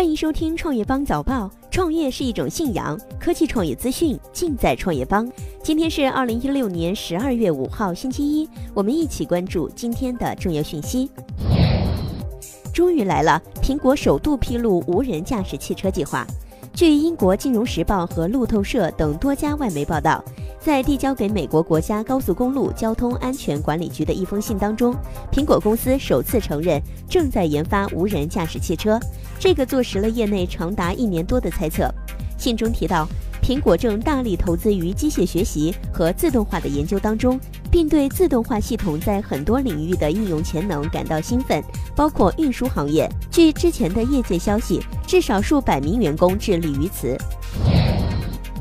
[0.00, 1.50] 欢迎收听创业邦早报。
[1.70, 5.30] 创业是一种信仰，科技创业资讯尽在创业邦。
[5.62, 11.10] 今天是二零一六年十二月五号，星期一，我们一起关注今天的重要讯息。
[12.72, 16.26] 终于来了，苹果首度披露无人驾驶汽车计划。
[16.72, 20.24] 据英国金融时报和路透社等多家外媒报道。
[20.60, 24.94] 在递交给美国国家高速公路交通安全管理局的一封信当中，
[25.32, 29.00] 苹果公司首次承认正在研发无人驾驶汽车，
[29.38, 31.90] 这个坐实了业内长达一年多的猜测。
[32.36, 33.08] 信中提到，
[33.42, 41.62] 苹果正大力投资于机械学习和自动化的研究当中，并对自动化系统在很多领域的应用潜能感到兴奋，
[41.96, 43.08] 包括运输行业。
[43.30, 47.16] 据之前的业界消息，至少数百名员工致力于此。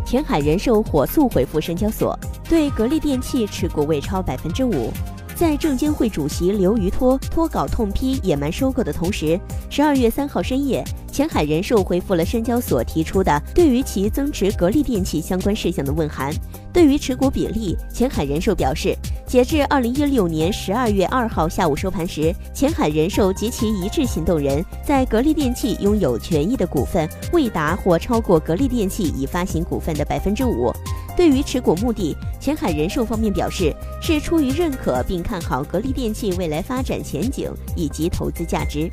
[0.09, 2.17] 前海人寿火速回复深交所，
[2.49, 4.91] 对格力电器持股未超百分之五。
[5.35, 16.33] 在证监会主席刘瑜托脱稿痛批野蛮收购的同时，十二月三号深夜，前海人寿回复了深交所提出的对于其增持格力电器相关事项的问函。
[16.73, 18.95] 对于持股比例，前海人寿表示。
[19.25, 30.73] 截至二零一六年十二月二号下午收盘时，前海人寿及其一致行动人在格力电器拥有权益的股份未达或超过格力电器已发行股份的百分之五。
[31.15, 38.89] 对于持股目的，前海人寿方面表示是出于认可并看好格力电器未来发展前景以及投资价值。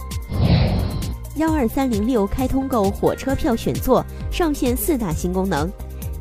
[1.36, 5.70] 幺二三零六开通购火车票选座，上线四大新功能。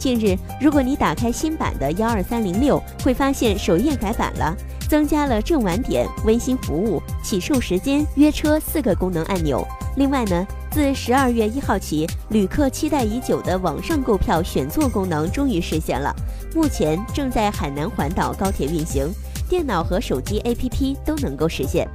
[0.05, 4.55] 近日，如果你打开新版的幺二三零六，会发现首页改版了，
[4.87, 9.67] 增加了正晚点、温馨服务、起售时间、约车四个功能按钮。
[9.97, 16.15] 另外呢，自十二月一号起，旅客期待已久的网上购票选座功能终于实现了，
[16.53, 19.11] 目前正在海南环岛高铁运行，
[19.49, 21.89] 电脑和手机 APP 都能够实现。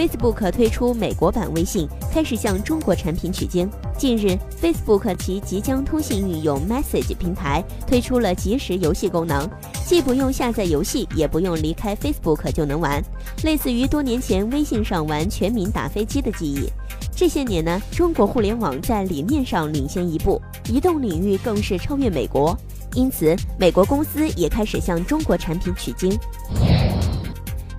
[0.00, 3.68] Facebook 推出美国版微信，开始向中国产品取经。
[3.98, 9.46] 近日，Facebook 其即将通信运用 Message 平台推出了即时游戏功能，
[9.84, 13.04] 既不用下载游戏，也不用离开 Facebook 就能玩，
[13.44, 16.66] 类似于多年前微信上玩全民打飞机的记忆。
[17.14, 22.58] 这些年呢，中国互联网在理念上领先一步，移动领域更是超越美国，
[22.94, 26.18] 因此美国公司也开始向中国产品取经。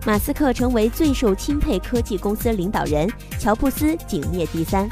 [0.03, 3.07] 马斯克成为最受钦佩科技公司领导人，
[3.37, 4.89] 乔布斯仅列第三。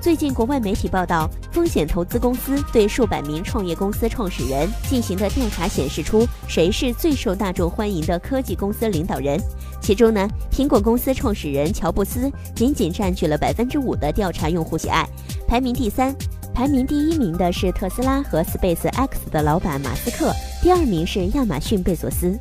[0.00, 9.40] 最近，国外媒体报道，风险投资公司对数百名创业公司创始人进行的调查显示出，谁是最受大众欢迎的科技公司领导人。
[9.80, 15.08] 其中呢，苹果公司创始人乔布斯仅仅占据了百分之五的调查用户喜爱，
[15.46, 16.12] 排名第三。
[16.52, 20.32] 排名第一名的是特斯拉和 Space X 的老板马斯克，
[20.62, 22.36] 第二名是亚马逊贝索斯。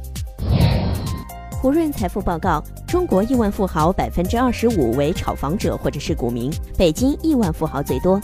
[1.65, 8.21] 胡润财富报告：中国亿万富豪百分之二十五为炒房者或者是股民，北京亿万富豪最多。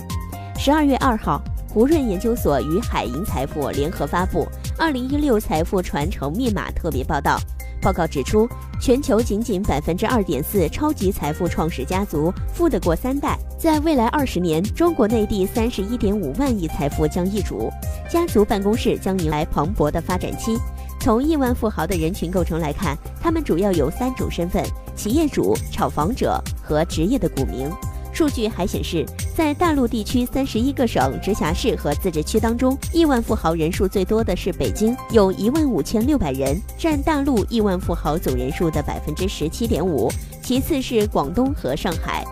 [0.59, 4.43] 十二月二号，胡润研究所与海银财富联合发布
[4.77, 7.39] 《二零一六财富传承密码》特别报道。
[7.81, 8.47] 报告指出，
[8.79, 13.35] 全球仅仅百分之二点四超级财富创始家族富得过三代。
[13.57, 17.71] 在未来二十年，中国内地三十一点五万亿财富将易主，
[18.07, 20.59] 家族办公室将迎来蓬勃的发展期。
[21.01, 24.63] 从亿万富豪的人群构成来看，他们主要有三种身份：
[24.95, 27.67] 企业主、炒房者和职业的股民。
[28.13, 29.03] 数据还显示，
[29.35, 40.07] 在大陆地区三十一个省、直辖市和自治区当中，亿万富豪人数最多的是北京，有一万五千六百人，占大陆亿万富豪总人数的百分之十七点五。
[40.43, 42.23] 其次是广东和上海。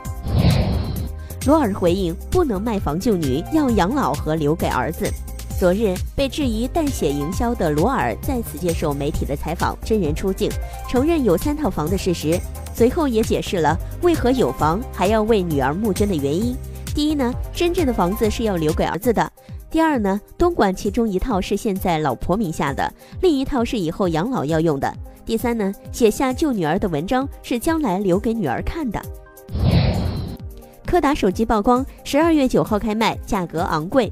[1.48, 5.12] 罗尔回应：不能卖房救女，要养老和留给儿子。
[5.60, 10.50] 昨日被质疑淡血营销的罗尔再次接受媒体的采访，真人出镜，
[10.88, 12.40] 承认有三套房的事实。
[12.74, 16.56] 随后也解释了为何有房还要为女儿募捐的原因。
[16.96, 19.28] 第一呢，真正的房子是要留给儿子的；
[19.70, 22.90] 第二呢，东莞其中一套是现在老婆名下的，
[23.20, 24.90] 另一套是以后养老要用的；
[25.26, 29.02] 第三呢，写下救女儿的文章是将来留给女儿看的。
[30.86, 34.10] 柯达手机曝光，十二月九号开卖，价格昂贵。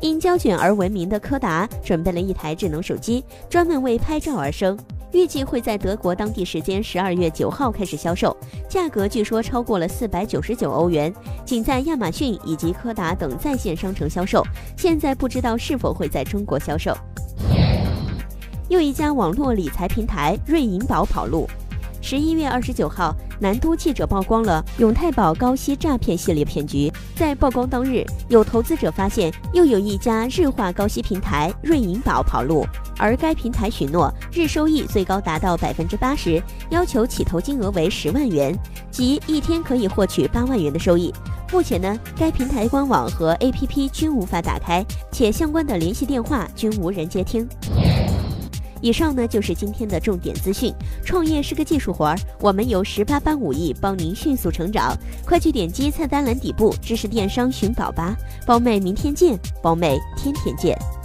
[0.00, 4.78] 因胶卷而闻名的柯达准备了一台智能手机，专门为拍照而生，
[5.12, 8.34] 预计会在德国当地时间十二月九号开始销售，
[8.66, 11.12] 价格据说超过了四百九十九欧元，
[11.44, 14.42] 仅在亚马逊以及柯达等在线商城销售，
[14.74, 16.96] 现在不知道是否会在中国销售。
[18.70, 21.46] 又一家网络理财平台瑞银宝跑路。
[22.02, 26.90] 十一月二十九号，南都记者曝光了永泰宝高息诈骗系列骗局。
[27.14, 32.66] 在曝光当日，有投资者发现又有一家日化高息平台瑞银宝跑路，
[32.98, 38.56] 而该平台许诺日收益最高达到百分之八十，要求起投金额为十万元，
[38.90, 41.12] 即一天可以获取八万元的收益。
[41.52, 47.46] 目前呢，该平台官网和 APP 均无法打开，且相关的联系电话均无人接听。
[48.80, 50.74] 以上呢就是今天的重点资讯。
[51.04, 54.96] 创业是个技术活儿，我们有十八般武艺帮您迅速成长。
[55.24, 58.16] 快去点击菜单栏底部知识电商寻宝吧，
[58.46, 60.99] 包妹明天见，包妹天天见。